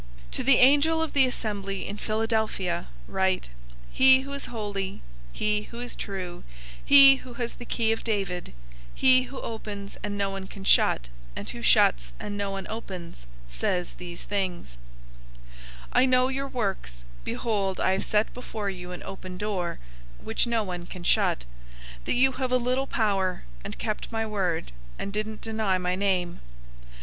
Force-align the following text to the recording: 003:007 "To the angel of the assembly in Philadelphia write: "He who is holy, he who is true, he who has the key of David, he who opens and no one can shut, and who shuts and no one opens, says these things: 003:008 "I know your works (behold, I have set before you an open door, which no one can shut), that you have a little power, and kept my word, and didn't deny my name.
003:007 0.29 0.31
"To 0.31 0.43
the 0.45 0.57
angel 0.57 0.99
of 1.03 1.13
the 1.13 1.27
assembly 1.27 1.87
in 1.87 1.95
Philadelphia 1.95 2.87
write: 3.07 3.49
"He 3.91 4.21
who 4.21 4.33
is 4.33 4.47
holy, 4.47 5.03
he 5.31 5.67
who 5.69 5.79
is 5.79 5.95
true, 5.95 6.43
he 6.83 7.17
who 7.17 7.35
has 7.35 7.53
the 7.53 7.65
key 7.67 7.91
of 7.91 8.03
David, 8.03 8.51
he 8.95 9.25
who 9.29 9.39
opens 9.41 9.99
and 10.01 10.17
no 10.17 10.31
one 10.31 10.47
can 10.47 10.63
shut, 10.63 11.09
and 11.35 11.47
who 11.49 11.61
shuts 11.61 12.13
and 12.19 12.35
no 12.35 12.49
one 12.49 12.65
opens, 12.67 13.27
says 13.47 13.93
these 13.99 14.23
things: 14.23 14.69
003:008 15.93 15.93
"I 15.93 16.05
know 16.07 16.29
your 16.29 16.47
works 16.47 17.03
(behold, 17.23 17.79
I 17.79 17.91
have 17.91 18.03
set 18.03 18.33
before 18.33 18.71
you 18.71 18.89
an 18.93 19.03
open 19.03 19.37
door, 19.37 19.77
which 20.19 20.47
no 20.47 20.63
one 20.63 20.87
can 20.87 21.03
shut), 21.03 21.45
that 22.05 22.13
you 22.13 22.31
have 22.31 22.51
a 22.51 22.57
little 22.57 22.87
power, 22.87 23.43
and 23.63 23.77
kept 23.77 24.11
my 24.11 24.25
word, 24.25 24.71
and 24.97 25.13
didn't 25.13 25.41
deny 25.41 25.77
my 25.77 25.93
name. 25.93 26.39